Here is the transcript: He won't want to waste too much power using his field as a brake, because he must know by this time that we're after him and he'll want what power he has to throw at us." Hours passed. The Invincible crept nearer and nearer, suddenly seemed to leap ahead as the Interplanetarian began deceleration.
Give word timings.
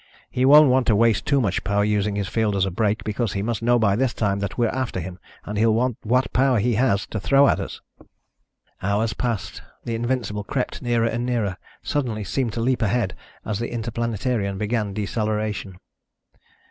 He 0.31 0.45
won't 0.45 0.71
want 0.71 0.87
to 0.87 0.95
waste 0.95 1.27
too 1.27 1.39
much 1.39 1.63
power 1.63 1.83
using 1.83 2.15
his 2.15 2.27
field 2.27 2.55
as 2.55 2.65
a 2.65 2.71
brake, 2.71 3.03
because 3.03 3.33
he 3.33 3.43
must 3.43 3.61
know 3.61 3.77
by 3.77 3.95
this 3.95 4.15
time 4.15 4.39
that 4.39 4.57
we're 4.57 4.67
after 4.69 4.99
him 4.99 5.19
and 5.45 5.59
he'll 5.59 5.75
want 5.75 5.95
what 6.01 6.33
power 6.33 6.57
he 6.57 6.73
has 6.73 7.05
to 7.05 7.19
throw 7.19 7.47
at 7.47 7.59
us." 7.59 7.81
Hours 8.81 9.13
passed. 9.13 9.61
The 9.83 9.93
Invincible 9.93 10.43
crept 10.43 10.81
nearer 10.81 11.05
and 11.05 11.23
nearer, 11.23 11.55
suddenly 11.83 12.23
seemed 12.23 12.53
to 12.53 12.61
leap 12.61 12.81
ahead 12.81 13.13
as 13.45 13.59
the 13.59 13.69
Interplanetarian 13.71 14.57
began 14.57 14.95
deceleration. 14.95 15.77